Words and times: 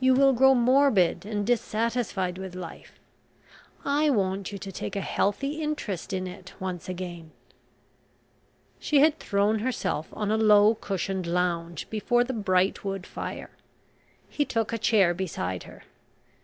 You 0.00 0.12
will 0.12 0.32
grow 0.32 0.56
morbid 0.56 1.24
and 1.24 1.46
dissatisfied 1.46 2.36
with 2.36 2.56
life. 2.56 2.98
I 3.84 4.10
want 4.10 4.50
you 4.50 4.58
to 4.58 4.72
take 4.72 4.96
a 4.96 5.00
healthy 5.00 5.62
interest 5.62 6.12
in 6.12 6.26
it 6.26 6.52
once 6.58 6.88
again." 6.88 7.30
She 8.80 8.98
had 8.98 9.20
thrown 9.20 9.60
herself 9.60 10.08
on 10.12 10.32
a 10.32 10.36
low 10.36 10.74
cushioned 10.74 11.28
lounge 11.28 11.88
before 11.90 12.24
the 12.24 12.32
bright 12.32 12.82
wood 12.84 13.06
fire. 13.06 13.50
He 14.28 14.44
took 14.44 14.72
a 14.72 14.78
chair 14.78 15.14
beside 15.14 15.62
her. 15.62 15.84